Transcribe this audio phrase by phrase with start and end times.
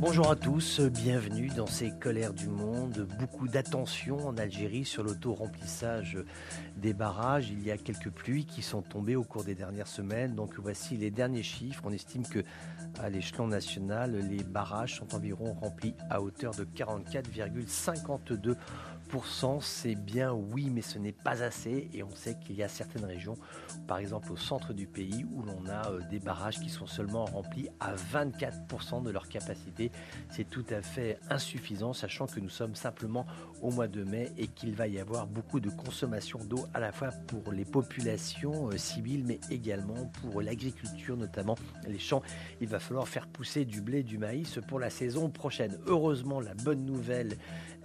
[0.00, 3.06] Bonjour à tous, bienvenue dans ces colères du monde.
[3.18, 6.16] Beaucoup d'attention en Algérie sur l'auto-remplissage
[6.78, 7.50] des barrages.
[7.50, 10.34] Il y a quelques pluies qui sont tombées au cours des dernières semaines.
[10.34, 11.82] Donc voici les derniers chiffres.
[11.84, 12.42] On estime que
[12.98, 18.56] à l'échelon national, les barrages sont environ remplis à hauteur de 44,52%
[19.60, 21.90] c'est bien oui, mais ce n'est pas assez.
[21.92, 23.34] Et on sait qu'il y a certaines régions,
[23.86, 27.24] par exemple au centre du pays, où l'on a euh, des barrages qui sont seulement
[27.24, 29.89] remplis à 24% de leur capacité.
[30.30, 33.26] C'est tout à fait insuffisant, sachant que nous sommes simplement
[33.62, 36.92] au mois de mai et qu'il va y avoir beaucoup de consommation d'eau à la
[36.92, 42.22] fois pour les populations euh, civiles, mais également pour l'agriculture, notamment les champs.
[42.60, 45.78] Il va falloir faire pousser du blé, du maïs pour la saison prochaine.
[45.86, 47.36] Heureusement, la bonne nouvelle,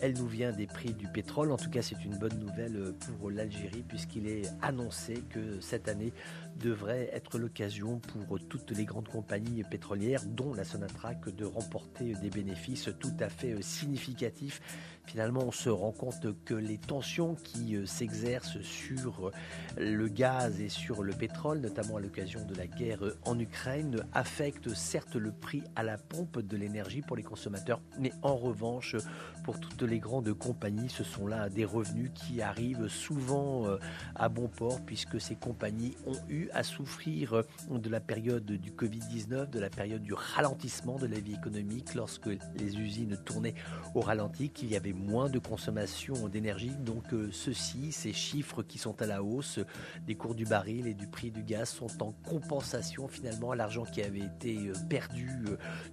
[0.00, 1.50] elle nous vient des prix du pétrole.
[1.50, 6.12] En tout cas, c'est une bonne nouvelle pour l'Algérie puisqu'il est annoncé que cette année
[6.56, 12.30] devrait être l'occasion pour toutes les grandes compagnies pétrolières, dont la Sonatrach, de remporter des
[12.30, 14.60] bénéfices tout à fait significatifs.
[15.06, 19.30] Finalement, on se rend compte que les tensions qui s'exercent sur
[19.76, 24.74] le gaz et sur le pétrole, notamment à l'occasion de la guerre en Ukraine, affectent
[24.74, 28.96] certes le prix à la pompe de l'énergie pour les consommateurs, mais en revanche,
[29.44, 33.76] pour toutes les grandes compagnies, ce sont là des revenus qui arrivent souvent euh,
[34.14, 38.70] à bon port puisque ces compagnies ont eu à souffrir euh, de la période du
[38.70, 43.54] Covid-19, de la période du ralentissement de la vie économique lorsque les usines tournaient
[43.94, 46.72] au ralenti, qu'il y avait moins de consommation d'énergie.
[46.80, 49.60] Donc euh, ceci, ces chiffres qui sont à la hausse
[50.06, 53.84] des cours du baril et du prix du gaz sont en compensation finalement à l'argent
[53.84, 55.28] qui avait été perdu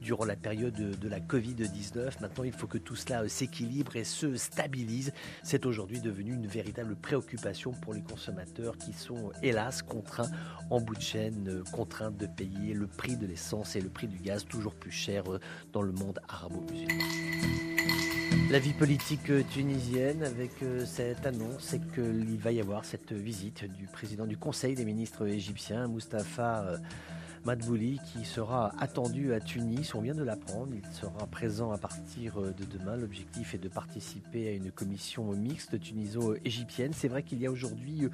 [0.00, 2.20] durant la période de la Covid-19.
[2.20, 5.12] Maintenant, il faut que tout cela s'équilibre et se stabilise.
[5.42, 10.30] C'est aujourd'hui devenu une véritable préoccupation pour les consommateurs qui sont hélas contraints
[10.70, 14.06] en bout de chaîne, euh, contraints de payer le prix de l'essence et le prix
[14.06, 15.40] du gaz toujours plus cher euh,
[15.82, 17.04] le monde arabo-musulman.
[18.50, 20.52] La vie politique euh, tunisienne avec
[20.86, 25.26] cette annonce, c'est qu'il va y avoir cette visite du président du Conseil des ministres
[25.26, 26.78] égyptiens, Mustafa
[27.44, 29.94] Madbouli qui sera attendu à Tunis.
[29.94, 30.72] On vient de l'apprendre.
[30.74, 32.96] Il sera présent à partir de demain.
[32.96, 36.92] L'objectif est de participer à une commission mixte tuniso-égyptienne.
[36.92, 38.08] C'est vrai qu'il y a aujourd'hui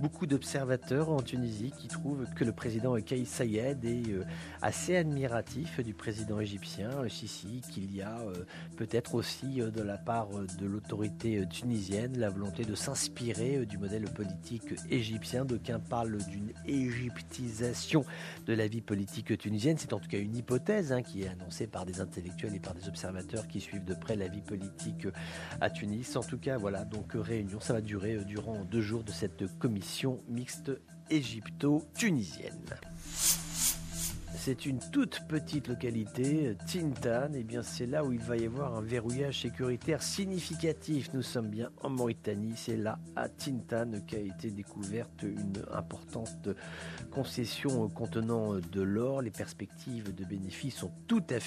[0.00, 4.24] beaucoup d'observateurs en Tunisie qui trouvent que le président Kais Sayed est euh,
[4.62, 8.44] assez admiratif du président égyptien Sisi, qu'il y a euh,
[8.76, 14.04] peut-être aussi euh, de la part de l'autorité tunisienne la volonté de s'inspirer du modèle
[14.04, 15.44] politique égyptien.
[15.44, 18.04] D'aucuns parlent d'une égyptisation
[18.46, 19.76] de la vie politique tunisienne.
[19.78, 22.74] C'est en tout cas une hypothèse hein, qui est annoncée par des intellectuels et par
[22.74, 25.06] des observateurs qui suivent de près la vie politique
[25.60, 26.16] à Tunis.
[26.16, 29.58] En tout cas, voilà, donc réunion, ça va durer euh, durant deux jours de cette
[29.58, 30.70] commission mixte
[31.10, 32.76] égypto-tunisienne.
[34.40, 38.76] C'est une toute petite localité, Tintan, et bien c'est là où il va y avoir
[38.76, 41.10] un verrouillage sécuritaire significatif.
[41.12, 46.48] Nous sommes bien en Mauritanie, c'est là à Tintan qu'a été découverte une importante
[47.10, 49.22] concession contenant de l'or.
[49.22, 51.46] Les perspectives de bénéfices sont tout à fait